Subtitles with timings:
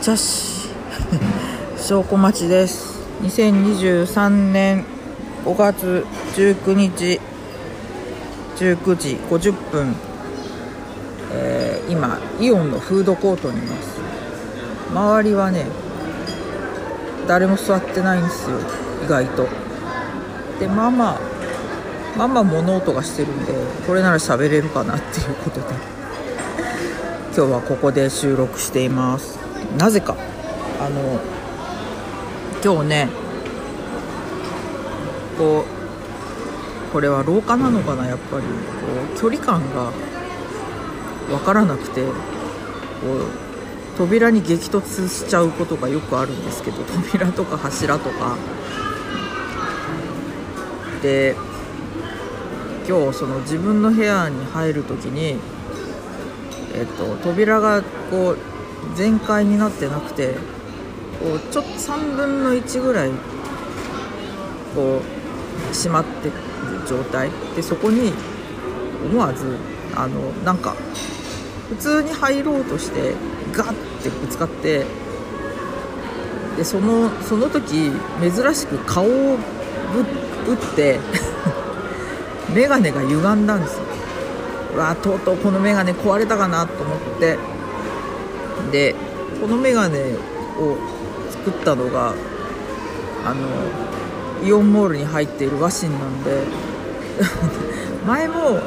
[0.00, 0.68] 茶師
[1.76, 2.98] 証拠待ちです。
[3.22, 4.84] 2023年
[5.44, 6.06] 5月
[6.36, 7.20] 19日。
[8.56, 9.94] 19時50分、
[11.32, 14.00] えー今イオンのフードコートにいます。
[14.90, 15.66] 周りはね
[17.26, 18.58] 誰も座ってないんですよ。
[19.04, 19.48] 意外と。
[20.60, 21.18] でまあまあ
[22.16, 23.52] まあまあ物音がしてるんで
[23.86, 25.66] これなら喋れるかなっていうことで。
[27.36, 29.37] 今日はここで収録しています。
[29.76, 30.16] なぜか。
[30.80, 31.20] あの
[32.64, 33.08] 今日ね
[35.36, 35.64] こ
[36.88, 38.42] うこれは廊下なのかなやっぱり。
[38.42, 38.48] こ
[39.14, 39.92] う距離感が
[41.28, 42.16] 分からなくてこう
[43.96, 48.36] 扉に激突しちゃうことがよくあるんですけど扉とか柱とか。
[51.02, 51.36] で
[52.88, 55.38] 今日その自分の部屋に入る時に
[56.74, 58.38] えっと、扉がこう
[58.94, 60.34] 全開になってなくて
[61.20, 63.10] こうちょっと3分の1ぐらい
[64.74, 66.32] こう閉まってる
[66.88, 67.30] 状態。
[67.56, 68.12] でそこに
[69.10, 69.56] 思わず
[69.94, 70.74] あのなんか
[71.68, 73.14] 普通に入ろうとして
[73.52, 74.84] ガッてぶつかって
[76.56, 79.08] でそのその時珍しく顔を
[80.46, 80.98] ぶ打って
[82.54, 83.82] 眼鏡が歪んだんですよ。
[84.74, 87.57] うわとうとうこの眼鏡壊れたかなと思って。
[88.70, 88.94] で
[89.40, 90.76] この眼鏡を
[91.30, 92.14] 作ったのが
[93.24, 96.42] あのイオンモールに入っている和紙なんで
[98.06, 98.60] 前も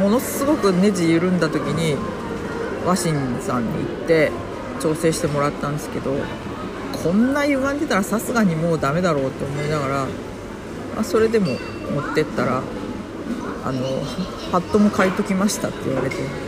[0.00, 1.96] ものすごくネジ緩んだ時に
[2.84, 4.30] 和紙さんに行って
[4.80, 6.14] 調整してもらったんですけど
[7.04, 9.94] こんな歪んでたらさすがにもうダメだろうと思いながら、
[10.94, 11.46] まあ、それでも
[11.94, 12.62] 持ってったら
[13.64, 13.80] あの
[14.52, 16.43] ハットも買いときましたって言われて。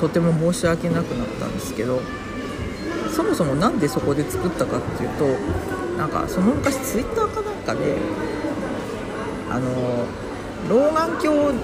[0.00, 2.00] とても申し訳なくなったんですけど
[3.14, 5.26] そもそも何でそこで作ったかっていうと
[5.96, 7.96] なんかその昔ツイッターかなんかで
[9.50, 10.04] あの
[10.68, 11.58] 老眼鏡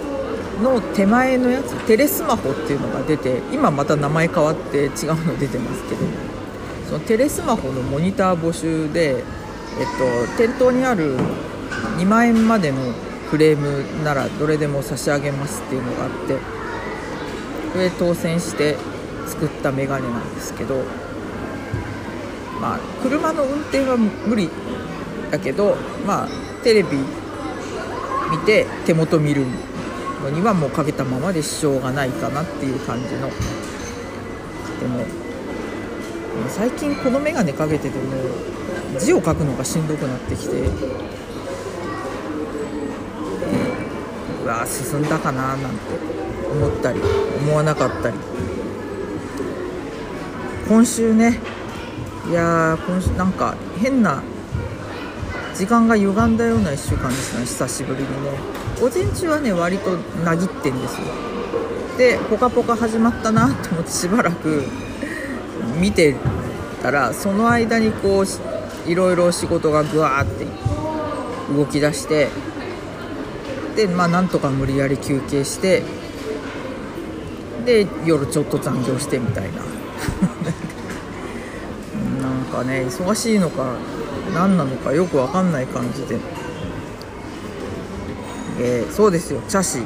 [0.62, 4.90] の手前のやつテレスマホっていうのが出て今また名前変わって違う
[5.26, 6.00] の出てますけど
[6.86, 11.16] そのテレスマホのモニター募集で、えっと、店頭にある
[11.98, 12.92] 2万円までの
[13.30, 16.61] フレームならどれでも差し上げますっていうのがあって
[17.74, 18.76] で当選して
[19.26, 20.82] 作ったメガネなんですけど
[22.60, 24.50] まあ車の運転は無理
[25.30, 26.28] だけどまあ
[26.62, 26.98] テレビ
[28.30, 29.44] 見て手元見る
[30.22, 33.28] のにはもうかけたままで支障がないかなっていう感じの
[34.80, 35.22] でも。
[36.48, 38.04] 最近このメガネかけてても
[38.98, 40.62] 字を書くのがしんどくなってきて。
[44.42, 46.41] うわ進んだかななんて。
[46.52, 47.00] 思ったり
[47.38, 48.16] 思わなかったり。
[50.68, 51.40] 今週ね
[52.30, 54.22] いや今週なんか変な
[55.54, 58.38] 時間が歪んだような1週間ですね久しぶりにね。
[58.80, 61.06] 午前中はね割となぎってんですよ。
[61.98, 64.62] で「ぽかぽか」始まったなと思ってしばらく
[65.78, 66.16] 見て
[66.82, 70.46] たらその間にこういろいろ仕事がぐわーって
[71.54, 72.28] 動き出して
[73.76, 75.82] でまあなんとか無理やり休憩して
[77.64, 79.62] で夜ちょっと残業してみたいな。
[82.22, 83.76] なんかね忙しいのか
[84.34, 86.18] 何なのかよくわかんない感じで、
[88.60, 89.78] えーそうですよ茶師。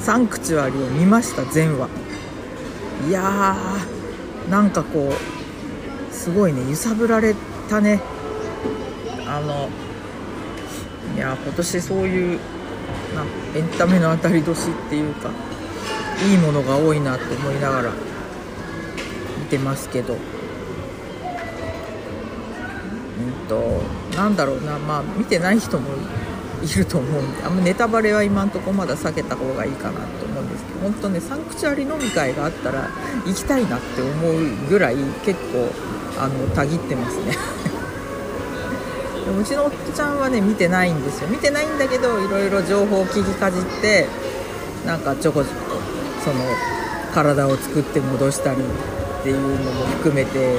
[0.00, 1.88] サンクチュアリを見ました全話。
[3.08, 7.34] いやーなんかこうすごいね揺さぶられ
[7.68, 8.00] たね。
[9.26, 9.68] あの
[11.16, 12.38] いや今年そういう
[13.14, 13.24] な
[13.56, 15.30] エンタメの当たり年っていうか。
[16.22, 17.92] いいものが多いなと思いながら
[19.38, 20.14] 見てますけど。
[20.14, 20.20] うん
[23.48, 23.82] と
[24.16, 24.78] なんだろうな。
[24.78, 25.90] まあ見てない人も
[26.64, 32.88] いると思うんであんまネタバレは今んとこまだ避けた方がいいかなと思うんですけど本当ねサンクチュアリ飲み会があったら
[33.26, 35.68] 行きたいなって思うぐらい結構
[36.18, 37.36] あのたぎってますね。
[39.26, 41.28] で もうちの夫ちゃんはね見てないんですよ。
[41.28, 44.06] 見てないんだけどいろいろ情報を聞きかじって
[44.86, 45.63] なんかちょこちょこ
[46.24, 46.40] その
[47.12, 50.58] 体を作って戻したりっていうのも含めて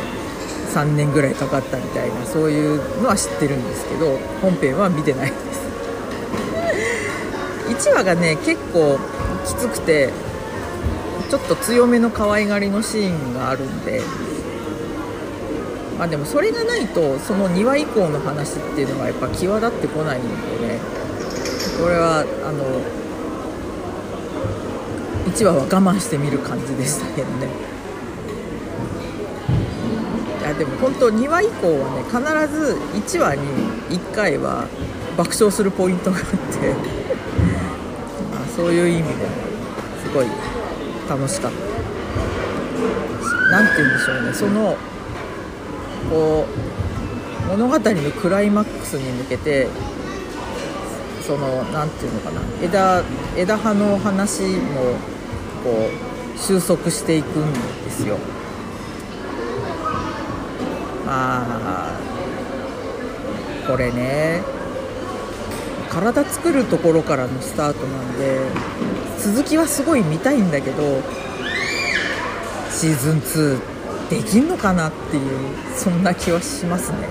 [0.74, 5.66] 3年ぐらいかかったみたいなそういうのは知ってるんですけど本編は見てないです。
[7.68, 9.00] 1話がね結構
[9.46, 10.12] きつくて
[11.30, 14.02] ちょっと強めの可愛がりのシーンがあるんで
[15.98, 20.80] まあでもそれがないとその2話以降の話っていうのがやっぱ際立ってこないんでね。
[21.82, 23.05] これはあの
[25.36, 27.50] 話は我慢してみる感じでしたけどね。
[30.58, 32.18] でも本当2話以降はね必
[32.56, 32.78] ず
[33.18, 33.44] 1話に
[33.90, 34.70] 1回は
[35.18, 36.30] 爆笑するポイントがあって
[38.32, 39.10] まあそういう意味で
[40.06, 40.28] すごい
[41.10, 41.58] 楽しかった。
[43.52, 44.34] 何て言うんでしょうね。
[44.34, 44.78] その
[46.10, 46.48] こ
[47.48, 49.68] う物語のクライマックスに向けて
[51.28, 52.40] その何て言うのかな。
[52.64, 53.04] 枝
[53.36, 54.96] 枝葉の話も
[55.66, 57.52] こう収束していくん
[57.84, 58.20] ですよ。
[61.08, 62.00] まあ
[63.68, 64.44] これね
[65.90, 68.42] 体作るところからのスタートなんで
[69.18, 71.02] 続きはすごい見たいんだけど
[72.70, 73.60] シーズン2
[74.10, 75.24] できんのかなっていう
[75.76, 77.10] そんな気はしますね。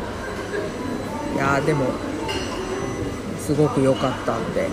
[1.35, 1.87] いやでも
[3.41, 4.69] すごく良かったんで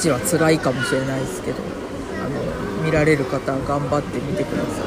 [0.00, 1.87] 1は辛いかもしれないですけど。
[2.88, 4.86] 見られる方は頑張ってみてください。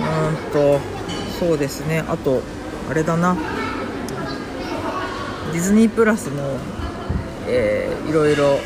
[0.00, 0.80] うーんと
[1.38, 2.02] そうですね。
[2.08, 2.42] あと
[2.90, 3.36] あれだな。
[5.52, 6.58] ディズニープラスも、
[7.46, 8.58] えー、いろいろ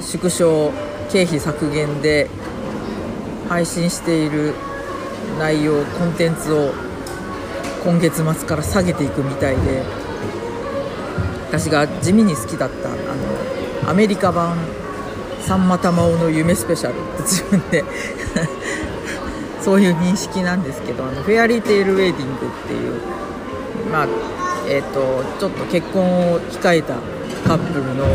[0.00, 0.72] 縮小
[1.08, 2.28] 経費削減で
[3.48, 4.54] 配信している
[5.38, 6.72] 内容コンテンツを
[7.84, 9.84] 今月末から下げていくみたいで
[11.46, 12.92] 私が地味に好きだったあ
[13.84, 14.56] のアメリカ版
[15.42, 17.84] 「さんま玉緒の夢スペシャル」って自分で。
[19.62, 23.00] そういう認識なんですけどあのフェアリーテイルウェディングっていう
[23.92, 24.08] まあ
[24.68, 26.94] えーと、ちょっと結婚を控えた
[27.46, 28.06] カップルの、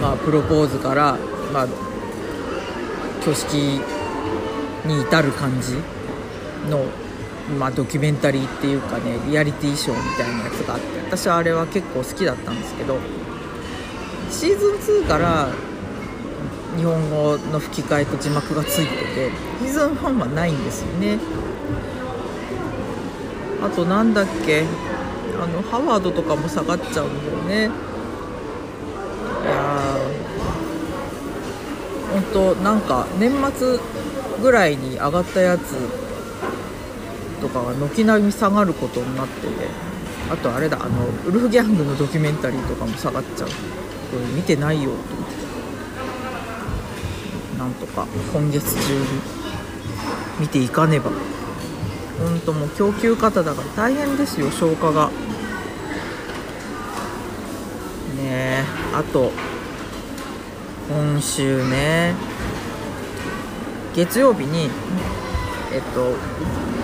[0.00, 1.16] まあ、プロポーズから、
[1.52, 1.66] まあ、
[3.22, 3.80] 挙式
[4.84, 5.76] に至る感じ
[6.70, 6.84] の、
[7.58, 12.98] まあ、ドキュメンタリーっていうかねリアリティショーみたいなやつがあって私はあれは結構好きだったんですけど
[14.30, 15.48] シーズン2から
[16.78, 19.30] 日本語の吹き替えと字幕がついてて
[19.60, 21.18] シーズン1はないんですよね。
[23.60, 24.62] あとなんだっけ
[25.42, 27.74] あのハワードとかも下がっちゃうんだよね。
[29.44, 29.96] いや
[32.12, 33.80] 本当なんか年末
[34.40, 35.74] ぐらいに上がったやつ
[37.40, 39.48] とかが軒並み下がることになってて
[40.30, 43.48] あとあれだあのウルフギャングのドキュメンタリーとかも下がっちゃう。
[43.48, 43.54] こ
[44.16, 45.37] れ見てないよと思って。
[47.68, 49.06] んとか今月中に
[50.40, 51.10] 見ていかねば。
[52.18, 55.10] 本当もう供給方だから大変ですよ消化が。
[58.16, 59.30] ねあと
[60.88, 62.14] 今週ね
[63.94, 64.68] 月曜日に
[65.72, 66.16] えっと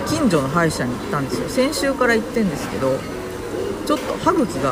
[0.07, 1.49] 近所の歯医者に行ったんですよ。
[1.49, 2.97] 先週から行ってんですけど
[3.85, 4.71] ちょっと歯茎が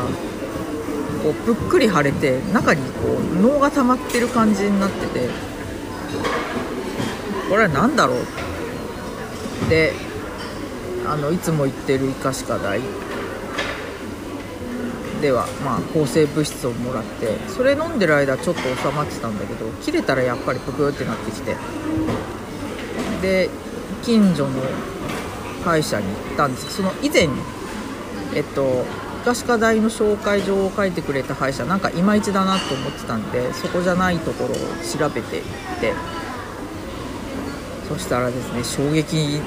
[1.22, 5.53] こうぷっくり腫れて中にこう脳が溜まってる感じになってて。
[7.54, 9.92] これは何だろうで
[11.06, 12.80] あのいつも行ってる医科歯科大
[15.22, 21.54] では、まあ、抗生物質をもらってそれ飲んでる間ちょっと収まってたんだけど切れたらやっぱりプクってなってきて。
[23.22, 23.48] で
[24.02, 24.60] 近所の
[25.64, 26.78] 歯医者に行ったんです。
[26.78, 27.34] その以前に
[28.34, 28.84] えっと
[29.22, 35.44] 医科歯科大の紹介状を書いてくれた歯医者なんかいまいちだなと思ってたんでそこじゃないところを調べていっ
[35.80, 36.23] て。
[37.94, 39.40] そしたらですね衝撃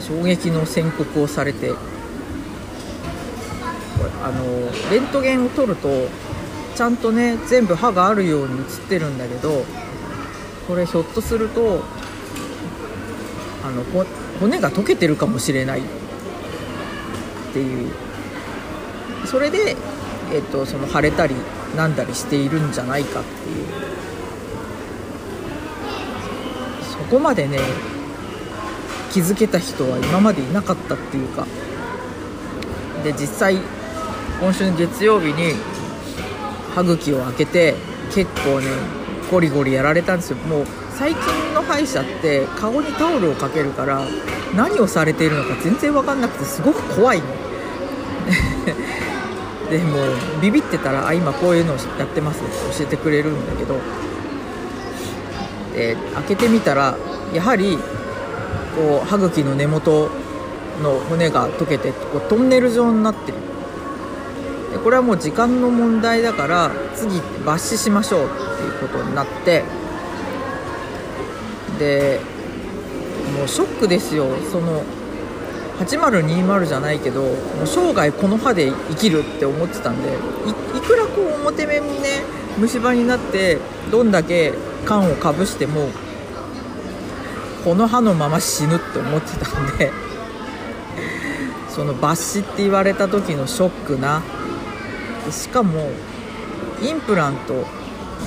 [0.00, 1.72] 衝撃の宣告をされて
[4.22, 4.44] あの
[4.90, 5.88] レントゲンを取ると
[6.74, 9.64] ちゃんとね全部歯があるように写ってるんだけど
[10.68, 11.82] これひょっとすると
[13.64, 13.82] あの
[14.38, 15.80] 骨が溶けてるかもしれない。
[15.80, 15.82] っ
[17.52, 17.90] ていう。
[19.26, 19.76] それで、
[20.32, 21.34] えっと、その腫れたり
[21.74, 23.66] なんだりしているんじゃないかっていう
[26.82, 27.58] そこまでね
[29.12, 31.46] 気づけた人は今までいなかったっていうか。
[33.02, 33.58] で実際
[34.40, 35.54] 今週の月曜日に
[36.74, 37.74] 歯茎を開けて
[38.12, 38.66] 結構ね
[39.30, 40.36] ゴリゴリやられたんですよ。
[40.38, 40.66] もう
[40.98, 44.02] 最近の歯医者って顔にタオルをかけるから
[44.54, 47.26] 何をされているのか全然分かんなくてすごく怖いの。
[49.70, 49.96] でも
[50.40, 53.80] ビビってたらあ今こういうのをやってますって教えてくれるんだけど。
[55.76, 56.96] で開けてみたら
[57.32, 57.78] やはり
[58.74, 60.10] こう歯茎の根元
[60.82, 63.38] の骨が溶けてこうトンネル状になってる。
[64.72, 69.62] でこれはもう時間の問題だから次抜歯しましょうっていうことになって
[71.78, 72.20] で
[73.38, 74.26] もうショックですよ。
[74.50, 74.82] その
[75.78, 77.34] 8020じゃないけどもう
[77.66, 80.08] 生涯この歯で生きるって思ってたんで
[80.74, 82.22] いくらこう表面にね
[82.58, 83.58] 虫歯になって
[83.90, 85.88] どんだけ缶をかぶしても
[87.64, 89.92] この歯のまま死ぬって思ってたんで
[91.68, 94.22] その抜歯って言われた時のショックな。
[95.30, 95.90] しかも
[96.80, 97.64] インプラントに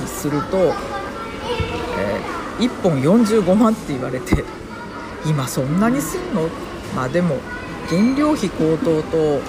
[0.08, 4.44] すると、えー、1本45万って言われて
[5.26, 6.50] 今そんなにすんの？
[6.96, 7.38] まあでも
[7.88, 9.40] 原料費高騰と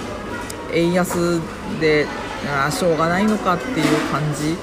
[0.73, 1.39] 円安
[1.79, 2.07] で
[2.47, 4.55] あしょうがないのかっていう感じ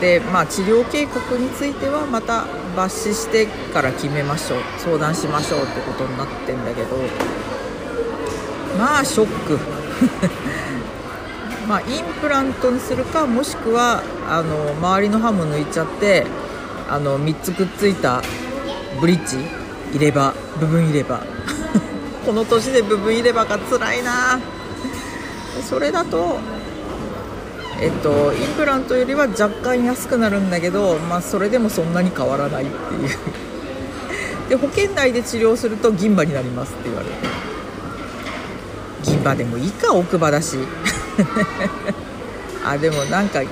[0.00, 4.60] でまあ治療計画についてはまた抜歯してから決めましょう。
[4.78, 6.96] 相談しましょうってことになってんだけど。
[8.78, 9.58] まあショック。
[11.66, 16.26] まあインプラントにするかもしくはあの周りの歯も抜いちゃって
[16.88, 18.22] あの3つくっついた
[19.00, 19.36] ブリッジ
[19.92, 21.20] 入れ歯部分入れ歯。
[22.24, 24.38] この年で部分入れ歯が辛いな。
[25.68, 26.38] それだと
[27.80, 33.10] えっと、インプラントよりは若干安くなるんだけど、まあ、それでもそんなに変わらないっていう。
[34.48, 37.12] で保険内で治療すると銀歯になりますって言われて
[39.02, 40.58] 銀歯でもいいか奥歯だし。
[42.64, 43.42] あでもなんか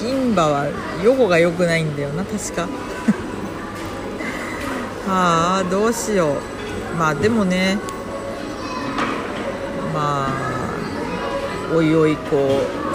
[0.00, 0.66] 銀歯は
[1.02, 2.62] 予後が良くないんだよな確か。
[5.06, 6.96] は あどうしよう。
[6.96, 7.78] まあでもね。
[9.92, 10.32] まあ
[11.74, 12.87] おいおいこう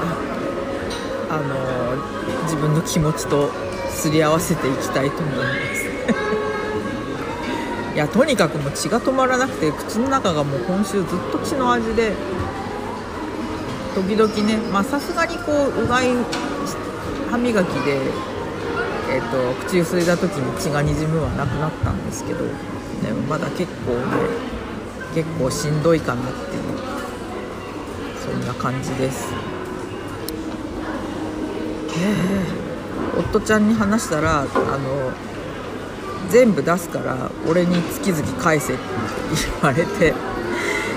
[1.33, 3.49] あの自分の気持ちと
[3.89, 5.85] すり合わせていきたいと思います
[7.95, 12.13] いやとにかくもう血が止まらなくて口の中がもう今週ずっと血の味で
[13.95, 16.07] 時々ねまあさすがにこううがい
[17.31, 17.97] 歯磨きで、
[19.09, 22.51] えーと、口ゆすいだ時に血がにじむはなくなったんですけど、ね、
[23.27, 24.01] まだ結構ね
[25.15, 26.61] 結構しんどいかなっていう
[28.23, 29.33] そんな感じです。
[33.17, 35.11] 夫ちゃんに話したらあの
[36.29, 38.81] 全部出すから俺に月々返せって
[39.61, 40.13] 言われて。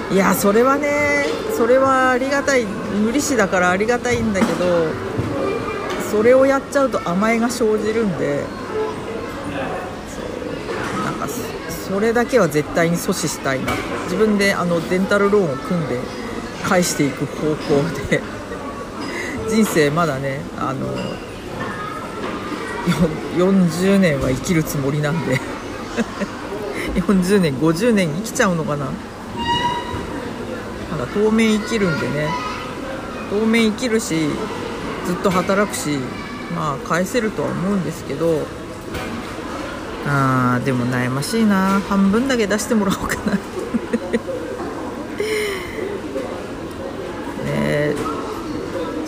[0.08, 1.26] いやそれはね
[1.56, 2.64] それはありがたい。
[2.64, 4.86] 無利子だからありがたいんだけど
[6.12, 8.44] それをやっちゃうと甘えが生じるんで。
[11.04, 11.28] なんか
[11.88, 13.72] それだけは絶対に阻止したいな。
[14.04, 15.98] 自分であのデンタルローンを組んで
[16.64, 17.56] 返していく方向
[18.08, 18.22] で。
[19.56, 20.86] 人生まだねあの
[23.38, 25.40] 40年は生きるつもりなんで。
[26.94, 28.84] 40年50年生きちゃうのかな。
[30.90, 32.28] まだ当面生きるんでね。
[33.30, 34.28] 当面生きるし
[35.06, 36.00] ずっと働くし
[36.54, 38.46] まあ返せるとは思うんですけど。
[40.06, 41.80] あーでも悩ましいな。
[41.88, 43.55] 半分だけ出してもらおうかな。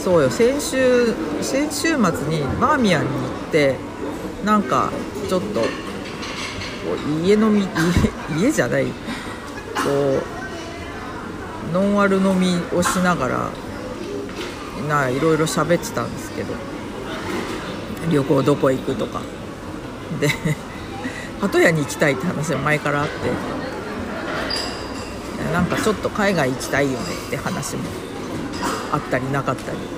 [0.08, 0.30] そうよ。
[0.30, 1.12] 先週
[1.42, 1.96] 先週末
[2.28, 3.14] にバーミヤンに行
[3.48, 3.76] って
[4.42, 4.90] なんか
[5.28, 5.60] ちょっと
[7.22, 7.68] 家飲み
[8.40, 8.86] 家 家じゃない。
[8.86, 8.90] こ
[11.70, 13.50] うノンアル飲みをしながら
[14.88, 16.54] ないろいろ喋ってたんですけど。
[18.10, 19.20] 旅行どこ行くとか。
[20.18, 20.30] で
[21.38, 23.12] 鳩屋に行きたいって話は前からあって。
[25.52, 27.82] なんかちょっと海外行きたいよねって話も
[28.90, 29.97] あったりなかったり。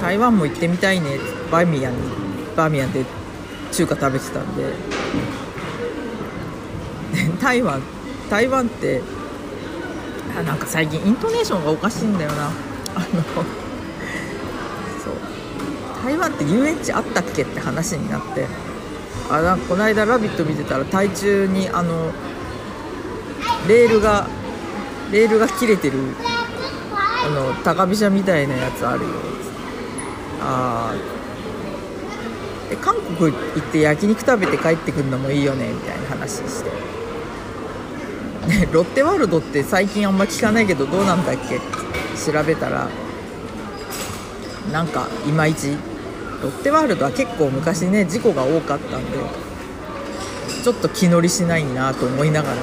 [0.00, 1.18] 台湾も行ってみたいね。
[1.50, 1.94] バーミヤン
[2.56, 3.04] バーミヤンで
[3.72, 4.64] 中華食べてたんで。
[7.40, 7.80] 台湾
[8.30, 9.02] 台湾って
[10.38, 12.50] あなんか最近イントネーションがおかしいんだよな。
[12.94, 13.06] あの
[15.02, 16.04] そう。
[16.04, 18.46] 台湾って遊園地あったっけって話になって。
[19.30, 22.12] あなこの間「ラビット!」見てたら台中にあの
[23.68, 24.26] レールが
[25.12, 25.98] レールが切れてる
[27.26, 29.08] あの高飛車みたいなやつあるよ。
[30.40, 30.94] あ
[32.70, 36.70] で韓国行って焼肉食べて帰ってくるのもいいよねみたいな話して、
[38.46, 41.58] ね、 ロッテワールドって最近あんま聞かないけどどうなんだっけ？
[41.58, 42.88] 調べたら
[44.72, 45.76] なんかいまいち。
[46.42, 49.18] ロッテワールドは結構昔ね事故が多かったんで
[50.62, 52.60] ちょっと気乗りしないなと思いながらも。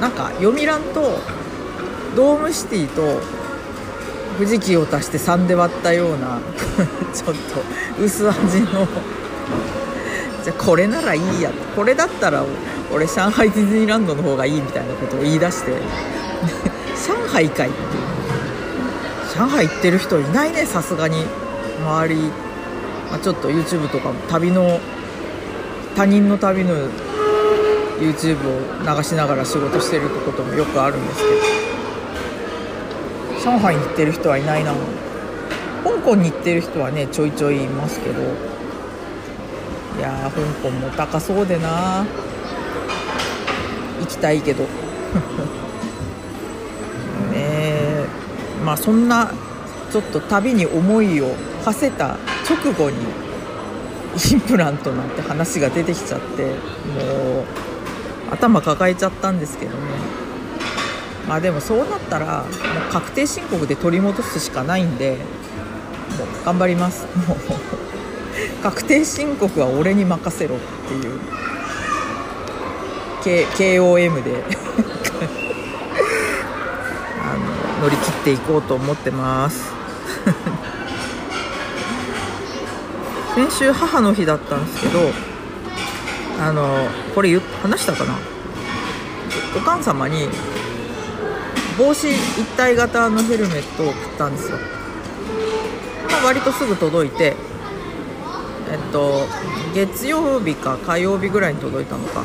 [0.00, 1.20] なんか読み欄と
[2.16, 3.20] ドームシティと
[4.38, 6.38] 富士急を足して3で割ったような
[7.12, 8.86] ちょっと薄味の。
[10.44, 11.50] じゃこれならいいや。
[11.74, 12.44] これだったら
[12.94, 15.72] 俺上海ディズニーランドの方がいいみたいなことを言い出して。
[17.04, 17.78] 上海かいって
[19.42, 19.48] いう。
[19.48, 21.26] 上海行ってる人いないねさすがに。
[21.84, 22.14] 周り、
[23.10, 24.80] まあ、ちょっと YouTube とかも旅の
[25.96, 26.76] 他人の旅の
[27.98, 31.57] YouTube を流しながら仕事してるってこともよくあるんですけど。
[33.48, 34.74] 上海に行ってる人はいないな。
[35.82, 38.20] 香港に行ってる人はねちょいちょいいますけど。
[38.20, 42.04] いやー香港も高そうでな。
[44.00, 44.64] 行きたいけど。
[47.32, 48.06] ねえ。
[48.62, 49.32] まあそんな
[49.90, 52.98] ちょっと旅に思いを馳せた直後に
[54.30, 56.54] インプラントなんて話が出てきちゃってもう
[58.30, 60.27] 頭抱えちゃったんですけどね。
[61.28, 65.18] まあでもそうなったらもう確定申告で取り戻すしかないんで
[66.18, 67.06] もう頑張ります。
[67.28, 67.38] もう
[68.62, 70.58] 確定申告は俺に任せろっ
[70.88, 71.20] ていう。
[73.22, 73.46] K
[73.78, 74.42] KOM で。
[77.22, 77.40] あの
[77.82, 79.72] 乗り切っていこうと思ってます。
[83.34, 85.10] 先週母の日だったんですけど
[86.40, 88.14] あのこれ話したかな？
[89.56, 90.28] お母様に
[91.78, 94.58] 帽子一体型のヘルメットを送ったんですよ、
[96.10, 97.36] まあ、割とすぐ届いて
[98.70, 99.26] えっと
[99.74, 102.24] 月曜日か火曜日ぐらいに届いたのか。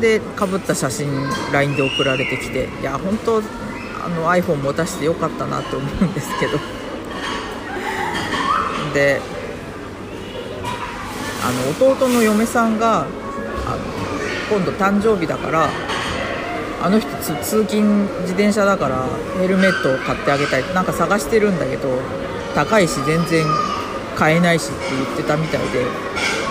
[0.00, 1.08] でかぶった写真
[1.52, 6.58] LINE で送られてきていや本当あの iPhone 持たせてよかったなと思うんですけど。
[8.94, 9.20] で
[11.42, 13.08] あの弟の嫁さんがあの
[14.50, 15.68] 今度誕生日だから
[16.82, 19.04] あの人通勤自転車だから
[19.38, 20.74] ヘルメットを買ってあげたい。
[20.74, 21.88] なんか探してるんだけど
[22.54, 23.44] 高いし全然
[24.16, 25.84] 買えないしって言ってたみたいで。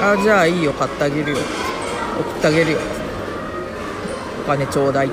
[0.02, 1.38] あじゃあいいよ買ってあげるよ。
[2.20, 2.78] 送ってあげるよ。
[4.46, 5.08] お金ちょうだい。
[5.08, 5.10] っ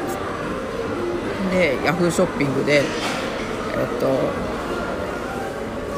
[1.51, 2.85] でヤフーショッピングでえっ
[4.01, 4.19] と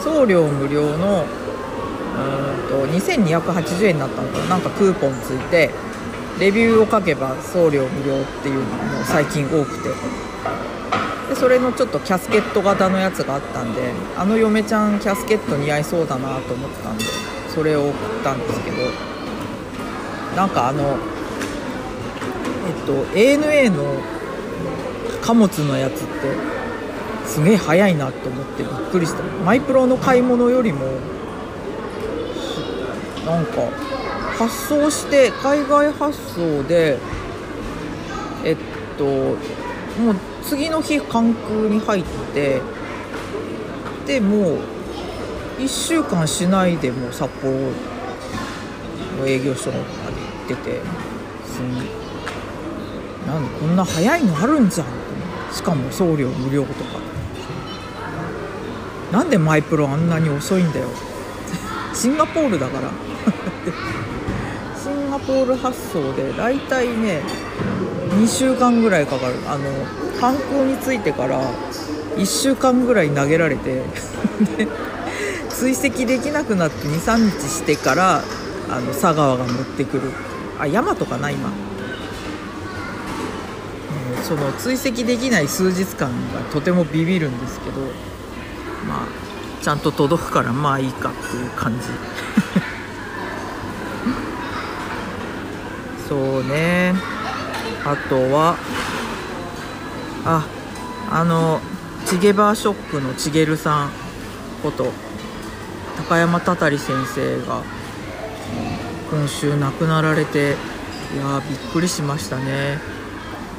[0.02, 4.44] 送料無料のうんと2280円になったのかな。
[4.46, 5.70] なんかクーポンついて
[6.38, 9.88] レビューを書けば送料無料っていうのも最近多くて。
[11.28, 17.04] でそれのちょっとキャスケット型のやつがあったんであの嫁ちゃんキャスケット似合いそうだなと思ったんで
[17.54, 18.76] それを送ったんですけど。
[20.38, 20.96] なんかあの
[22.68, 24.00] えっと ANA の
[25.20, 26.06] 貨物のやつって
[27.26, 29.22] すげえ早いなと思ってびっくりした。
[29.44, 30.86] マイプロの買い物よりも
[33.26, 33.52] なんか
[34.38, 36.98] 発送して海外発送で
[38.44, 38.56] えっ
[38.96, 42.62] ともう次の日関空に入って
[44.06, 44.58] でもう
[45.58, 47.52] 1週間しないでもう札幌
[49.18, 50.80] の営業所まで行ってて
[51.44, 51.60] す
[53.26, 54.86] なんでこんな早いのあるんじゃん。
[55.52, 56.98] しかも送料無料とか。
[59.12, 60.88] なんでマイプロあんなに遅いんだよ。
[61.92, 62.90] シンガポールだから。
[65.18, 67.22] シンガポール発送でだいたいね
[68.10, 69.34] 2週間ぐらいかかる。
[69.48, 69.64] あの
[70.20, 71.40] 観光に着いてから
[72.16, 73.82] 1週間ぐらい投げられて
[74.56, 74.68] で
[75.48, 78.24] 追跡できなくなって23日してから
[78.68, 80.12] あの佐川が持ってくる。
[80.60, 81.52] あ山とかな今、う
[84.20, 87.80] ん、その追跡できない数日間がとてもビビるんですけど
[88.88, 91.86] まあちゃんと届くからまあいいかっていう感じ。
[96.08, 96.94] そうね。
[97.84, 98.56] あとは
[100.24, 100.46] あ
[101.10, 101.60] あの
[102.06, 103.90] チゲバーショックのチゲルさん
[104.62, 104.92] こと
[105.96, 107.62] 高山たたり先生が
[109.10, 110.56] 今週亡くなられて
[111.14, 112.78] いやびっくりしましたね。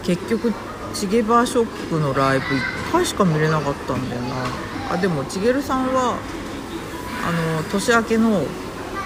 [0.04, 0.54] 結局
[0.94, 4.28] チゲバーショックのライブ1回しか見れなかったんだよな。
[4.92, 6.18] あでもチゲルさんは
[7.28, 8.42] あの年明けの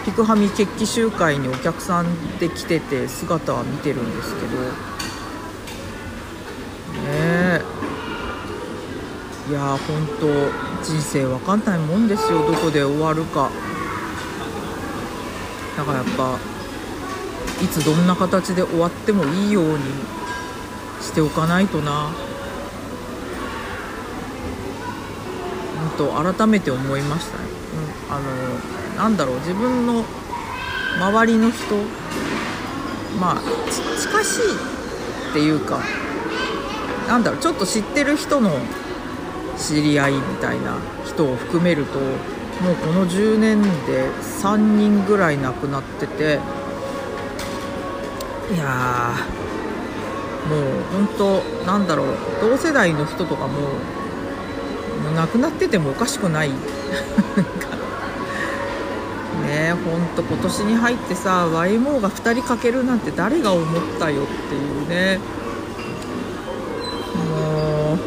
[0.05, 4.53] ピクハミ決起集会にお客さんで来てて姿は見てるんですけどね
[7.07, 7.61] え
[9.49, 10.27] いやー本当
[10.83, 13.49] 人生わかんないもんですよどこで終わるか。
[15.75, 16.37] だからやっぱ
[17.63, 19.79] いつどんな形で終わってもいいように
[21.01, 22.11] しておかないとな。
[25.97, 27.43] 本当改めて思いましたね、
[28.09, 28.25] うん、あの
[28.97, 30.03] なんだろう自分の
[30.97, 31.75] 周りの人
[33.19, 33.41] まあ
[33.99, 34.41] 近しい
[35.31, 35.79] っていうか
[37.07, 38.51] なんだろうちょっと知ってる人の
[39.57, 44.09] 知り合いみたいな人を含めるともうこの10年で
[44.41, 46.39] 3人ぐらい亡くなってて
[48.53, 49.15] いや
[50.47, 52.07] もう本当なんだろう
[52.41, 53.59] 同世代の人とかも
[55.03, 56.51] もう亡くなっててもおかしくない。
[59.53, 59.73] ね。
[59.73, 63.65] ほんと今年に入ってさ YMO が2人かけるなんて誰が思っ
[63.99, 65.19] たよっていうね。
[67.29, 67.97] も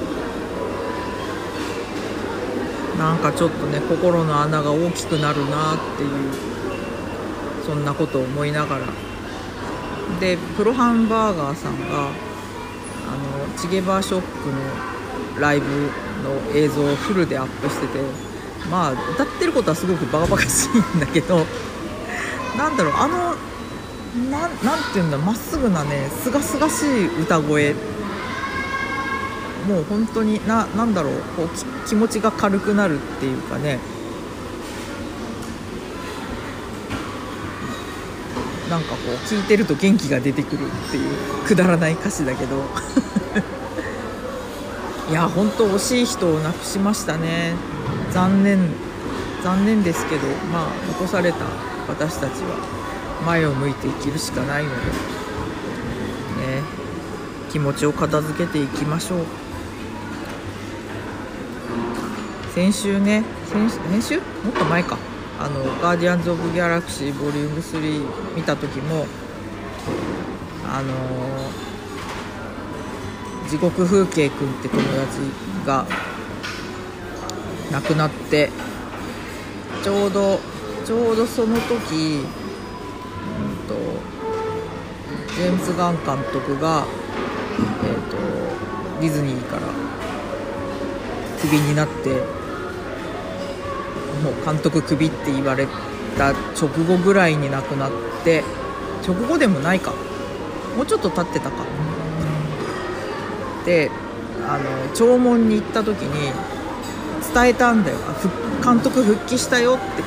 [2.95, 6.11] うなんかちょっとね心の穴が大きくなるなっていう
[7.65, 8.87] そんなことを思いながら。
[10.21, 12.13] でプロハンバーガーさんがあの
[13.59, 15.67] チゲバーショックのライブ
[16.23, 17.99] の映像をフルでアップしてて
[18.71, 21.47] まあ歌ってることはすごくバカバカしいんだけど
[22.57, 23.35] なんだろうあの
[24.31, 27.75] ななんて言うんだまっすぐなねすがすがしい歌声。
[29.67, 31.49] もう本当にななんだろうこう
[31.89, 33.81] 気持ちが軽くなるっていうかね。
[38.71, 42.63] なんかこう聞いてると元気が出てくるっていうくだらない歌詞だけど。
[45.09, 47.55] いや本当惜しい人を亡くしましたね。
[48.11, 48.59] 残念
[49.43, 51.39] 残念ですけどまあ残された
[51.89, 52.57] 私たちは
[53.25, 54.83] 前を向いて生きるしかないのでね
[57.51, 59.25] 気持ちを片付けていきましょう。
[62.55, 64.17] 先週ね先先週？
[64.17, 64.99] もっと前か。
[65.39, 69.07] あの「ガーディアンズ・オブ・ギャラクシーボリューム3見た時も
[70.67, 70.95] あの
[73.49, 75.21] 地獄風景くんって友達
[75.67, 75.87] が
[77.73, 78.51] 亡くなって
[79.83, 80.41] ちょうど
[80.85, 81.79] ちょうどその時、うん
[83.67, 83.75] と、
[85.35, 86.87] ジェームズ・ガン監督が、
[87.85, 88.17] えーと
[89.01, 89.63] ディズニーから
[91.41, 92.11] クビになって
[94.23, 95.67] もう監督クビって言われ
[96.17, 97.91] た直後ぐらいに亡くなっ
[98.25, 98.43] て
[99.07, 99.93] 直後でもないか。
[100.77, 101.65] もうちょっと経ってたか。
[103.67, 103.91] で
[104.49, 106.33] あの弔問に行った時に
[107.35, 107.99] 伝えたんだよ。
[108.65, 110.03] 監督復帰したよって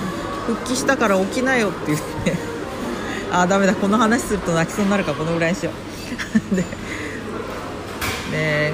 [0.47, 2.33] 復帰したから起きなよって言って。
[3.31, 3.75] ああダメだ。
[3.75, 5.71] この話すると泣きそうになるからこのぐらいにしよ
[6.51, 6.55] う。
[6.55, 6.63] で
[8.31, 8.73] ね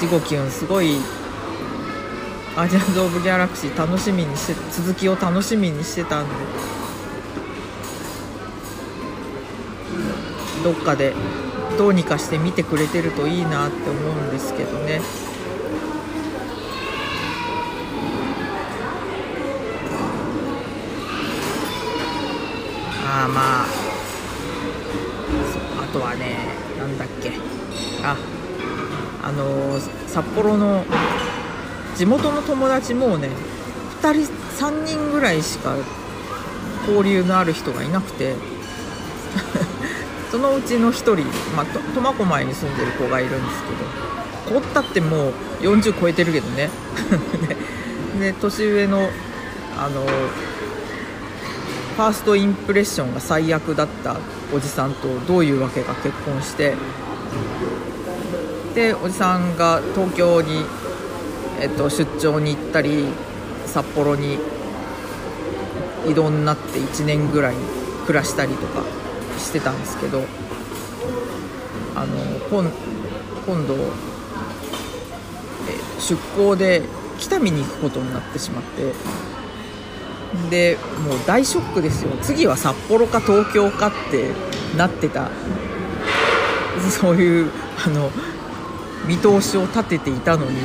[0.00, 0.96] ジゴキュンすごい
[2.56, 6.34] アジアンズ・オブ・ギャラクシー楽しみにして続きを楽しみにしてたんで。
[10.62, 11.12] どっかで
[11.82, 15.00] どうにかして見てくれてるといいなって思うんですけどね。
[23.04, 23.66] ああまあ。
[25.82, 26.36] あとはね
[26.78, 27.32] なんだっけ。
[28.04, 28.16] あ
[29.24, 30.84] あのー、札幌の
[31.96, 33.28] 地元の友達もうね
[34.02, 34.32] 2人
[34.64, 35.74] 3人ぐらいしか
[36.86, 38.51] 交流のある人がいなくて。
[40.32, 41.16] そのうちの1人、
[41.54, 43.62] まあ、苫小牧に住んでる子がいるんです
[44.48, 46.70] けど子ったってもう40超えてるけどね。
[48.18, 49.10] で年上の
[49.78, 50.06] あの
[51.96, 54.16] ファーストインプレッションが最悪だった
[54.54, 56.74] おじさんとどういうわけか結婚して
[58.74, 60.64] でおじさんが東京に
[61.60, 63.04] えっと、出張に行ったり
[63.66, 64.38] 札幌に
[66.08, 67.54] 移動になって1年ぐらい
[68.06, 69.01] 暮らしたりとか。
[69.42, 70.22] してたんですけど
[71.94, 72.16] あの
[72.48, 72.70] 今
[73.46, 73.78] 今度、え
[76.00, 76.82] 出向で
[77.18, 78.92] 北見に行くことになってしまって
[80.48, 82.10] でもう大ショックですよ。
[82.22, 84.30] 次は札幌か東京かって
[84.76, 85.30] なってた。
[86.90, 87.50] そういう
[87.84, 88.10] あの
[89.06, 90.58] 見通しを立てていたのに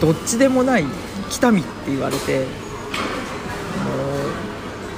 [0.00, 0.84] どっちでもない
[1.30, 2.46] 北見って言われてもう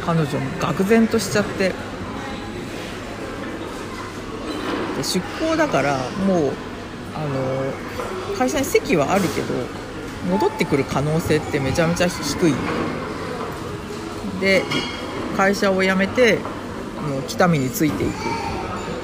[0.04, 1.72] 彼女も愕然としちゃって
[4.96, 6.52] で出向だからもう
[7.14, 9.54] あの会社に席はあるけど
[10.30, 12.54] 戻ってくる可能性ってめちゃめちゃ低い。
[14.40, 14.62] で
[15.36, 16.38] 会社を辞めて
[17.08, 18.20] もう北見についていくって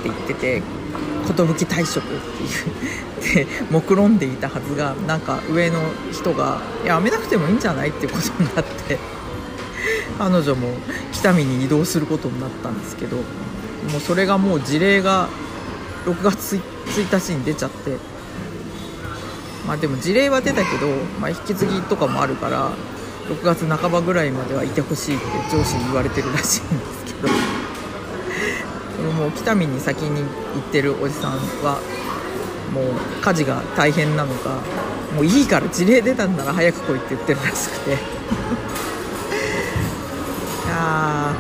[0.04, 0.62] 言ってて
[1.26, 1.32] 寿
[1.66, 2.08] 退職っ
[3.22, 3.46] ていう。
[3.46, 8.98] で目論んでいたはずがなんか上の人がやめなくてもいいんじゃないっていうことになって。
[10.18, 10.68] 彼女も
[11.12, 13.22] 北見に移動することになったんですけども
[13.96, 15.28] うそれがもう事例が
[16.04, 17.98] 6月1日に出ちゃって。
[19.66, 20.88] まあでも事例は出たけど、
[21.20, 22.72] まあ、引き継ぎとかもあるから
[23.28, 25.24] 6月半ばぐらいまではいてほしいって
[25.56, 27.28] 上司に言われてるらしいんですけど。
[27.28, 27.34] で。
[29.12, 30.26] もう北見に先に行
[30.60, 31.80] ってるおじさんは
[32.72, 32.84] もう
[33.22, 34.60] 家事が大変なのか
[35.14, 37.90] もういいから事例出たんなら早く来いって言ってるらしくて。
[37.92, 37.94] い
[40.68, 41.34] や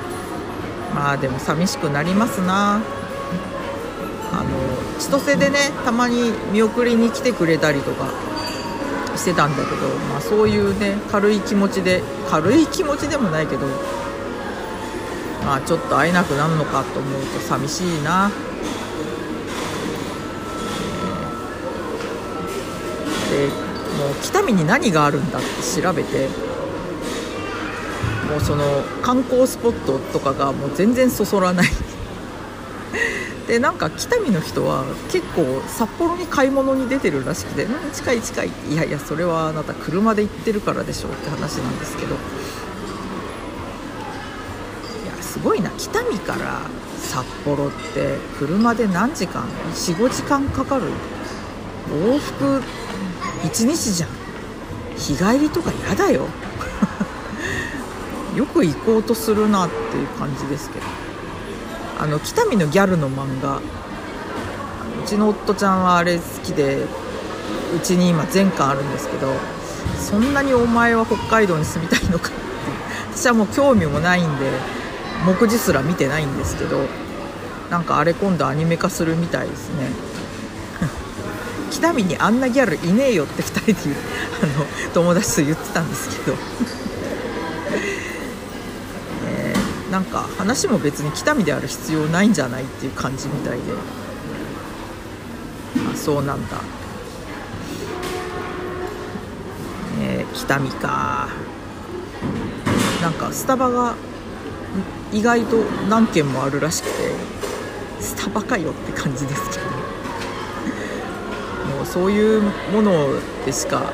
[0.94, 2.80] まあでも寂しくなりますな。
[4.32, 4.50] あの
[4.98, 8.06] 千歳でねたまに見送りに来てくれたりとか
[9.16, 13.66] してたんだけど、まあ、そういうね軽い気持ちで軽い気持ちでもないけど
[15.44, 18.30] まあちょっと会えなくなるのかと思うと寂しいな、
[23.28, 23.48] で
[23.98, 26.28] もう北見に何があるんだって調べて
[28.30, 28.64] もうその
[29.02, 31.66] 観光スポットとかがもう全然そそらない。
[33.46, 42.14] でなんか北見の人は結構札幌に買い物に出てるらしくて「うん近い近い」いやいやそれはあなた車で行ってるからでしょうって話なんですけど。
[42.14, 42.18] い
[45.06, 45.70] やすごいな。
[45.76, 46.60] 北見から
[46.98, 50.84] 札幌って車で何時間？45時間かかる？
[51.90, 52.62] 往復
[53.42, 54.08] 1日じゃん。
[54.96, 56.28] 日帰りとか嫌だよ。
[58.36, 61.01] よく行こうとするなっていう感じですけど。
[62.02, 63.58] あの北見のギャルの漫画。
[63.58, 63.62] う
[65.06, 66.84] ちの夫ちゃんはあれ好きで
[67.76, 69.32] うちに今全巻あるんですけど
[69.98, 72.38] そんなにお前は北海道に住みたいのかって
[73.16, 74.50] 私はもう興味もないんで
[75.26, 76.86] 目次すら見てないんですけど
[77.68, 79.90] なんかあれ今度アニメ化するみたいですね。
[81.70, 83.96] 北見にあんなギャルいねえよって2人で
[84.42, 86.36] あの友達と言ってたんですけど。
[89.92, 93.64] なんか話も別に北見である必要ないんじゃないっていう感じみたいで。
[95.92, 96.56] あそうなんだ、
[100.00, 101.28] えー、北見か。
[103.02, 103.94] なんかスタバが
[105.12, 105.58] 意外と
[105.90, 106.92] 何軒もあるらしくて
[108.00, 109.62] スタバかよって感じですけど。
[111.76, 113.08] もうそういうもの
[113.44, 113.90] でしかもう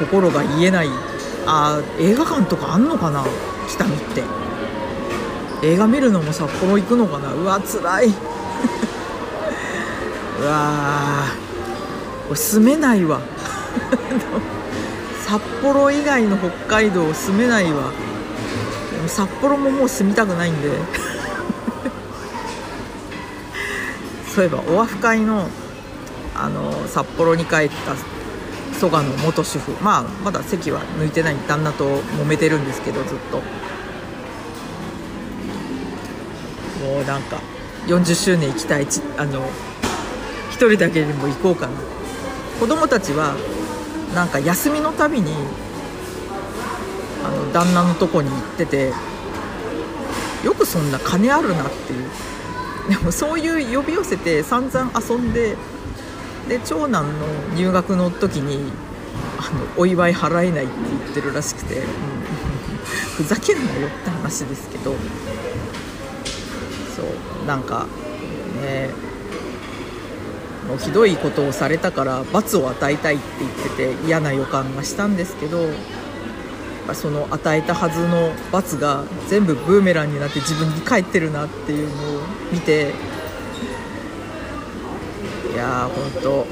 [0.00, 0.88] 心が言えない。
[1.46, 3.22] あ映画館とかあんのかな？
[3.68, 4.22] 北見って。
[5.62, 7.32] 映画見るのも札幌行くのかな。
[7.32, 8.08] うわつらい。
[10.40, 11.24] うわ
[12.28, 13.20] 俺住めないわ。
[15.26, 17.70] 札幌以外の北海道住めないわ。
[18.92, 20.70] でも札幌ももう住みたくないんで。
[24.34, 25.48] そういえばオアフ会の
[26.34, 27.94] あの札幌に帰った
[28.80, 29.72] 蘇我の元主婦。
[29.82, 33.38] まあまだ席は抜いてない旦那と揉めてるんですけどずっと。
[36.84, 37.40] もうなんか
[37.86, 39.42] 40周年行きたいちあの
[40.50, 41.72] 1人だけでも行こうかな。
[42.60, 43.34] 子供たちは
[44.14, 45.32] なんか休みのたびに
[47.24, 48.92] あの旦那のとこに行ってて
[50.44, 52.08] よくそんな金あるなっていう。
[52.88, 55.56] でもそういう呼び寄せて散々遊んで
[56.48, 58.72] で長男の入学の時に
[59.38, 61.84] あのお祝い払えないって言ってるらしくて、うん、
[63.16, 64.94] ふざけんなよって話ですけど。
[66.96, 67.46] そう。
[67.46, 67.86] なんか
[68.60, 68.90] ね
[70.68, 75.68] もうひどいことをされたから罰を与えたいって言ってて嫌な予感がしたんですけど
[76.92, 82.92] その与えたはずの罰が全部ブーメランになって自分に返ってるなっていうのを見て
[85.66, 86.46] や本当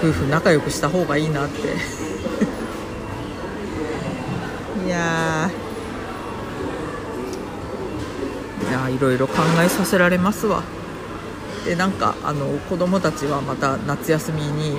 [0.00, 1.58] 夫婦仲良くした方がいいなって。
[4.86, 5.50] いや
[8.70, 10.62] いやいろいろ考えさせられますわ。
[11.66, 14.78] でなんかあの子供たちはまた夏休みに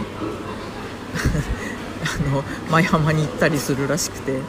[2.04, 4.40] あの舞浜に行ったりするらしくて。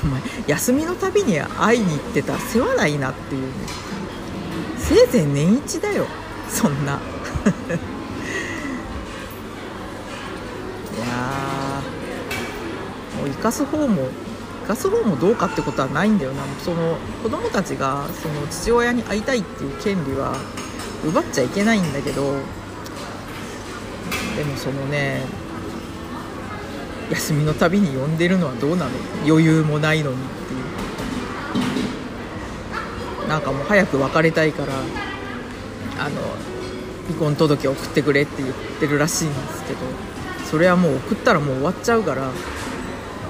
[0.00, 3.48] お前休みのたびに会いに行ってた世話ないなっていうね。
[4.78, 6.06] せいぜい年一だよ
[6.48, 7.00] そんな。
[7.48, 7.52] い
[11.00, 11.82] や
[13.18, 14.08] もう生かす方も
[14.62, 16.42] 生かす方もどうかってことはないんだよな。
[16.62, 20.36] その子供たちがその父親に会いたいっていう権利は
[21.04, 22.34] 奪っちゃいけないんだけど
[24.36, 25.22] でもそのね
[27.10, 28.90] 休みのたびに呼んでるのはどうなの？
[29.26, 30.56] 余裕もないのにってい
[33.24, 33.28] う。
[33.28, 34.72] なんかもう早く別れたいから
[35.98, 36.20] あの
[37.08, 39.78] 離婚届を送ってくれって言ってるらしいんですけど
[40.44, 42.30] それはもう送ったらもう終わっちゃうから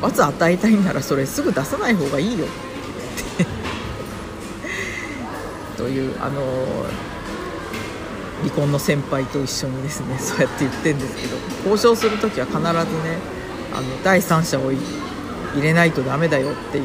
[0.03, 2.47] 罰与えたいんならそれすぐ出さない方がいいよ
[5.77, 6.43] というあの
[8.43, 11.37] 離婚の先輩と一緒にですねそうやって言ってるんですけど
[11.71, 12.75] 交渉する時は必ずね
[13.75, 14.81] あの第三者を入
[15.61, 16.85] れないとダメだよっていう。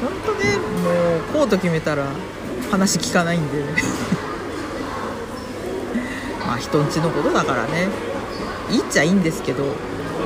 [0.00, 2.06] 本当ねもうこうと決めたら
[2.70, 3.64] 話聞かないんでね。
[6.54, 7.88] まあ人んちのことだからね。
[8.70, 9.64] いいっちゃいいんですけど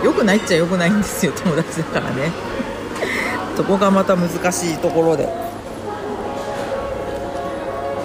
[0.04, 2.30] 良くないっちゃ良くないんですよ友達だからね。
[3.56, 5.28] そこがまた難しいところで。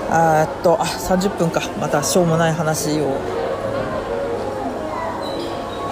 [0.09, 1.62] あっとあ30分か。
[1.81, 3.12] またしょうもない話を。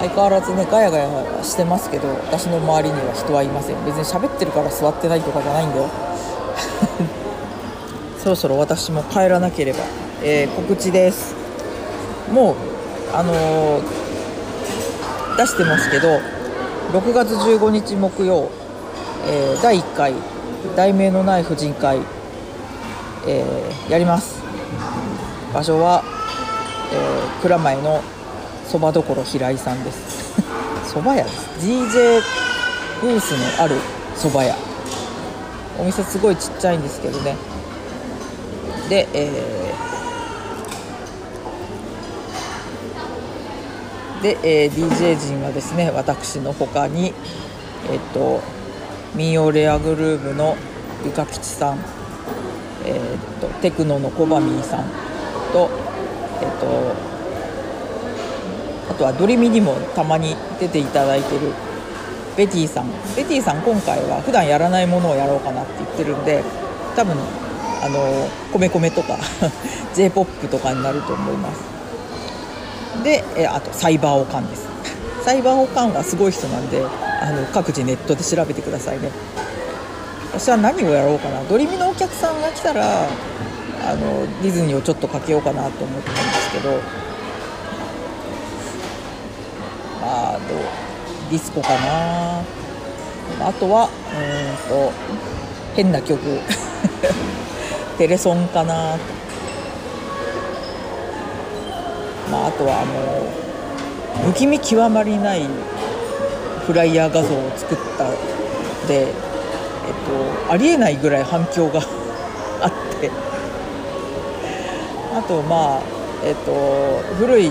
[0.00, 1.08] 相変わらずねガヤガヤ
[1.44, 3.84] してますけど私の周りには人はいません。
[3.84, 5.90] 別に喋ってるから座ってないとかじゃないんだよ。
[8.24, 9.80] そろそろ私も帰らなければ、
[10.22, 11.41] えー、告知です。
[12.32, 12.56] もう
[13.12, 16.18] あのー、出してますけど
[16.98, 18.50] 6月15日木曜、
[19.26, 20.14] えー、第1回
[20.76, 21.98] 題名のない婦人会、
[23.26, 24.40] えー、やります。
[25.52, 26.02] 場所は、
[26.92, 28.00] えー、蔵前の
[28.66, 30.40] そばどころ平井さんです。
[30.90, 31.24] そば屋？
[31.24, 32.22] です DJ
[33.00, 33.76] ブースのある
[34.16, 34.56] そば屋。
[35.78, 37.36] お店すごいちっちゃいんですけどね。
[38.88, 39.91] で、えー、
[44.22, 47.12] で、えー、DJ 陣はですね私のほかに
[47.90, 48.40] えっと
[49.14, 50.56] 民謡レアグルーヴの
[51.04, 51.78] ゆかきちさん、
[52.86, 54.84] えー、っとテクノのコバミーさん
[55.52, 55.68] と
[56.40, 57.12] えっと
[58.92, 61.52] あとはドリミにもたまに出ていただいてる
[62.36, 62.90] ベティさん。
[63.14, 66.42] ベティさん今回は普段やらないものをやろうかなって言ってるんで
[66.96, 67.14] 多分
[67.82, 69.18] あの米米とか
[69.94, 71.71] j p o p とかになると思います。
[73.02, 74.68] でえあとサイバーオカンです。
[75.24, 79.10] サイバーオカンはすごい人なんであの各自ネットで調べてくださいね。
[80.32, 81.42] 私は何をやろうかな。
[81.44, 86.70] ドリミのお客さんが来たらあのディズニーをちょっとかけようかなと思ってるんですけど。
[90.00, 90.58] まあどう
[91.30, 92.40] ディスコかな。
[93.40, 94.92] あとはうんと
[95.74, 96.18] 変な曲。
[97.98, 98.96] テレソンかな。
[102.32, 102.84] まああとはあ
[104.24, 105.46] の不気味極まりない
[106.66, 108.08] フライヤー画像を作った
[108.88, 111.80] で、えっと、ありえないぐらい反響が
[112.62, 113.10] あって。
[115.14, 115.80] あとまあ
[116.24, 117.50] えっと古い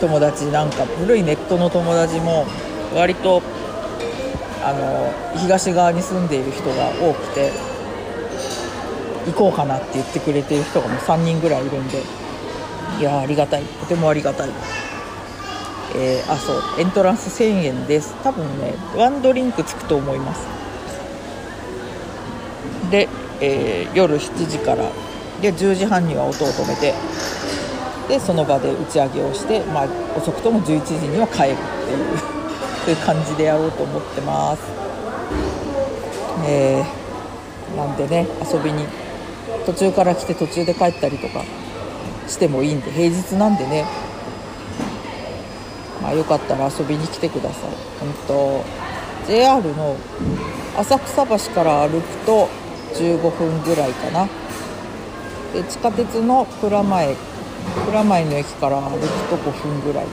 [0.00, 2.46] 友達なんか古いネットの友達も
[2.94, 3.42] 割と
[4.64, 7.52] あの東側に住んでいる人が多くて
[9.26, 12.02] 行こうかなって言ってくれてる人がもう3人ぐらいいるんで
[12.98, 13.62] いやありがたい。
[13.64, 14.50] とてもありがたい、
[15.96, 16.62] えー、あそう。
[16.78, 18.14] エントランス1000円です。
[18.22, 20.46] 多分ねワンドリンクつくと思います。
[22.90, 23.08] で、
[23.40, 24.90] えー、夜7時から。
[25.42, 26.94] で10時半には音を止めて。
[28.08, 32.18] でその場で打ち上げをして、まあ、遅くとも11時には帰るっていう。
[32.84, 34.62] という感じでやろうと思ってます。
[36.46, 38.84] えー、なんでね遊びに
[39.64, 41.42] 途中から来て途中で帰ったりとか。
[42.28, 43.84] してもいいんで平日なんでね。
[46.02, 47.70] まあ、よかったら遊びに来てください。
[48.00, 48.64] 本当
[49.26, 49.96] JR の
[50.76, 52.48] 浅草橋から歩くと
[52.94, 54.28] 15分ぐらいかな。
[55.54, 57.16] で地下鉄の蔵前
[57.86, 60.06] 蔵前の駅から歩くと5分ぐらい。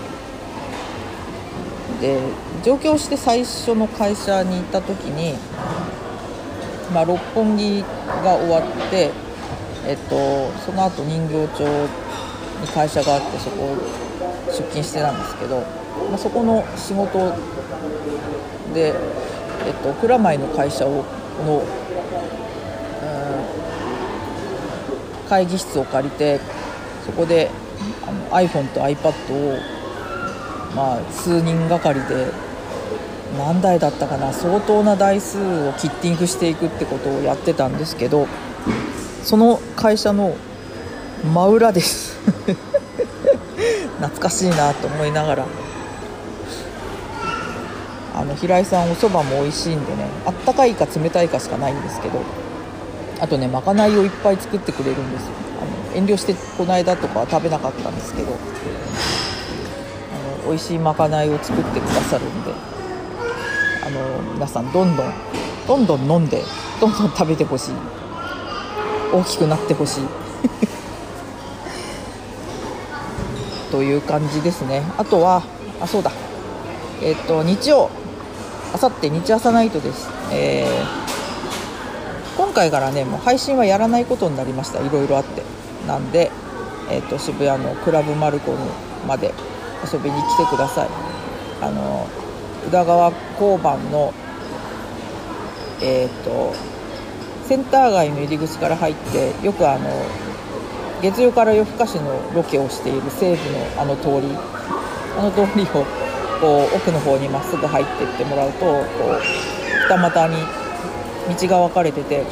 [1.99, 2.19] で
[2.63, 5.35] 上京して最初の会社に行った時に、
[6.93, 7.83] まあ、六本木
[8.23, 9.11] が終わって、
[9.85, 11.89] えっと、その後人形町
[12.61, 13.75] に会社があってそこ
[14.47, 15.59] 出勤してたんですけど、
[16.09, 17.35] まあ、そこの仕事
[18.73, 18.95] で、
[19.65, 21.03] えっと、蔵前の会社を
[21.45, 21.63] の、う
[25.25, 26.39] ん、会議室を借りて
[27.05, 27.49] そこで
[28.07, 29.57] あの iPhone と iPad を、
[30.75, 32.27] まあ、数人がかりで
[33.37, 38.27] 何台だったかな相当な台数をキッティングしていくってことをやってたんですけど
[39.23, 40.35] その会社の
[41.23, 42.20] 真裏です。
[44.01, 45.45] 懐かしいなと思いながら。
[48.13, 52.21] あの平井さんおそばも美味しいんでねあったかいか冷たいかしかないんですけど
[53.21, 55.31] あとねまかないをいっぱい作ってくれるんですよ。
[55.61, 58.35] あの遠慮してこの間とかは食べなかったんですけどあ
[60.43, 62.51] の美味しいまかないを作ってくださるんで
[63.85, 65.13] あの皆さんどんどん
[65.67, 66.43] どんどん飲んで
[66.81, 67.75] どんどん食べてほしい。
[69.13, 70.03] 大きくなってほしい。
[73.71, 74.83] という感じですね。
[74.97, 75.43] あとは
[75.79, 76.11] あそうだ。
[77.01, 77.89] えっ、と日曜。
[78.73, 84.79] あさって日朝ナイトです、えー、今回からねもう配信はやらないことになりました。
[84.79, 85.43] いろいろあって。
[85.87, 86.31] なんで、
[86.91, 88.59] えーと、と渋谷のクラブマルコム
[89.07, 89.33] まで
[89.91, 90.89] 遊びに来てください。
[91.61, 92.07] あの
[92.67, 94.13] 宇田川交番の
[95.81, 96.53] えっ、ー、と
[97.47, 99.89] センター街の入り口から入ってよくあの
[101.01, 104.27] 月曜から夜更かしのロケをしている西部のあの通り
[105.17, 105.85] あの通りを
[106.39, 109.21] こう奥の方にまっすぐ入っていってもらうとこう
[109.89, 110.35] 二股に
[111.39, 112.29] 道が分かれててこ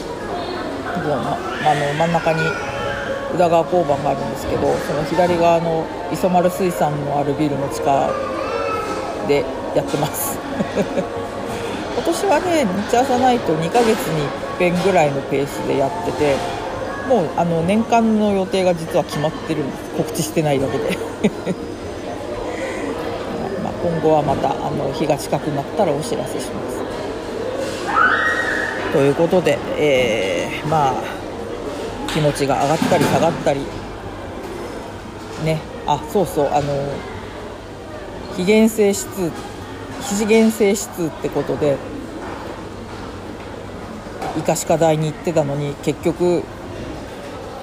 [1.05, 2.41] う、ま、あの真ん中に
[3.33, 8.09] 宇田川交番があるんですけどその左側の磯丸水産のあるビルの地下
[9.27, 9.45] で
[9.75, 10.37] やってます。
[11.95, 16.35] 今年はね日朝ナイト2ヶ月に1遍ぐらいのペースでやってて
[17.09, 19.63] もうあの年間の予定が実は決まってる
[19.97, 20.83] 告知してないだけで。
[23.63, 26.77] まあ今後はまたあの日が近くなったらお知らせします。
[28.93, 30.93] ということで、えー、まあ
[32.13, 33.61] 気持ちが上がったり下がったり。
[35.43, 35.57] ね。
[35.87, 36.49] あそうそう。
[36.53, 36.73] あの
[38.37, 39.31] 非現性指数
[40.01, 41.75] 非次元性指数ってことで
[44.37, 46.43] 医科歯科大に行ってたのに結局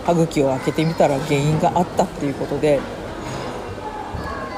[0.06, 2.80] 歯茎を開けてみたら原因があったっていうことで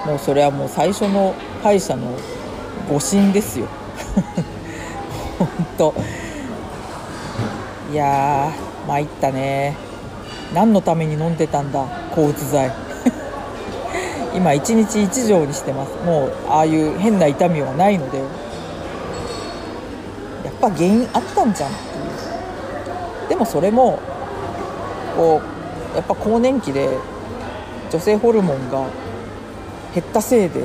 [0.07, 2.17] もうそれはもう最初の歯医者の
[2.89, 3.67] 誤診ですよ。
[5.39, 5.95] 本当。
[7.93, 9.77] いやー参ったね。
[10.55, 11.85] 何のために飲んでたんだ
[12.15, 12.73] 抗うつ剤。
[14.35, 15.91] 今1日1錠にしてます。
[16.07, 18.19] もうああいう変な痛みはないので。
[18.19, 18.25] や
[20.51, 22.01] っぱ原因あったんじゃんってい
[23.27, 23.29] う。
[23.29, 23.99] でもそれも
[25.19, 25.43] こ
[25.93, 26.97] うやっぱ更年期で
[27.91, 28.87] 女性ホルモンが
[29.93, 30.63] 減ったせいで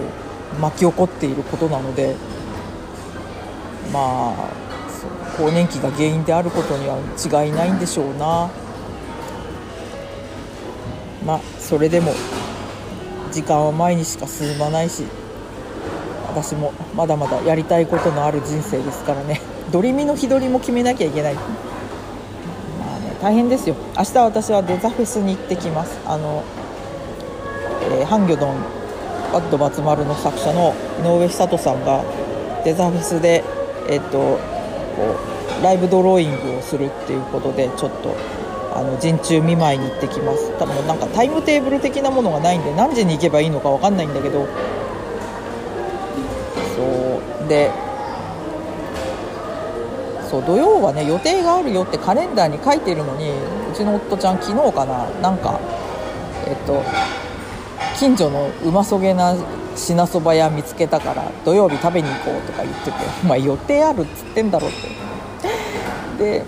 [0.62, 2.16] 巻き起こっていることなので
[3.92, 4.50] まあ
[5.38, 8.52] 更年期が原因であることには違いないんでしょうな。
[11.26, 12.14] まあそれでも
[13.32, 15.06] 時間は前にしか進まないし
[16.28, 19.42] 私もまだまだやりたいことのある人生ですからね。
[19.72, 21.36] ドリミの日取りも決めなきゃいけない。
[23.24, 23.78] 大変ですよ。
[23.98, 25.98] 明日私はデザフェスに行ってきます。
[26.06, 26.44] あの、
[27.98, 28.56] えー、ハンギョドン
[29.32, 32.04] バッドバツマルの作者の井上久人さんが
[32.66, 33.46] デザフェスで
[33.90, 34.40] えっ、とこ
[35.62, 38.14] うライブドローイングをするっていうことでちょっと
[38.76, 40.52] あの陣中見舞いに行ってきます。
[40.60, 44.46] 多分なんかタイムテーブル的なものがないんで何時に行けばいいのか分かんないんだけど。
[46.76, 47.48] そう。
[47.48, 47.72] で
[50.34, 55.60] そう土曜はね予定があるよってカレンダーに書いてるのにうちの夫ちゃん昨日かななんか
[56.48, 56.82] えっと
[58.00, 59.36] 近所のうまそげな
[59.76, 62.92] 品そば屋見つけたから土曜日食べに行こうとか言ってて
[63.24, 64.72] お前予定あるっつってんだろっ
[66.18, 66.24] て。
[66.24, 66.46] で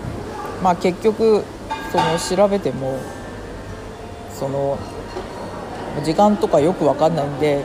[0.64, 1.44] まあ結局
[1.92, 2.96] その調べても
[4.36, 4.78] その
[6.02, 7.64] 時間とかよく分かんないんで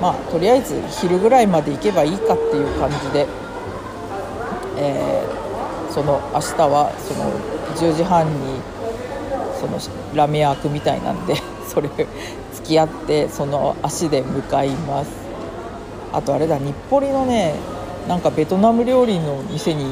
[0.00, 3.26] まあとりあえず昼ぐらいまで行けばいいかっていう感じで、
[4.76, 8.60] えー、その明日はその10時半に
[9.60, 9.78] その
[10.14, 11.88] ラメン屋開くみたいなんで それ
[12.52, 15.10] 付き合ってその足で向かいます。
[16.12, 17.54] あとあれだ日暮里のね
[18.08, 19.84] なんかベトナム料理の店に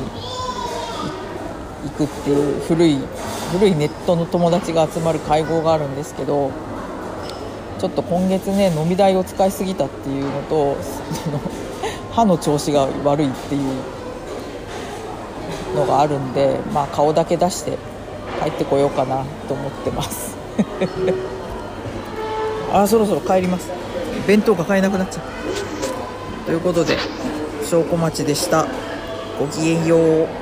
[1.85, 2.99] 行くっていう古い
[3.53, 6.51] 古いネットの友達が集まる会合があるんですけど
[7.81, 11.41] ちょっと今月ね飲み代を使いすぎたっていうのとその
[12.13, 13.71] 歯の調子が悪いっていう
[15.75, 17.79] のがあるんでまあ顔だけ出して
[18.43, 20.37] 帰ってこようかなと思ってます。
[22.73, 23.71] あそろそろ帰ります。
[24.27, 26.47] 弁当が買えなくなっちゃう。
[26.47, 26.97] ということで
[27.65, 28.67] 証拠待ちでした。
[29.39, 30.42] ごきげんよう。